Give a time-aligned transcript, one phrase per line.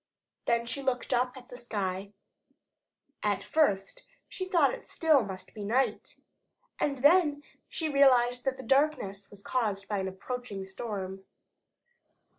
[0.47, 2.11] Then she looked up at the sky.
[3.21, 5.21] At first she thought it must still
[5.53, 6.19] be night,
[6.79, 11.23] and then she realized that the darkness was caused by an approaching storm.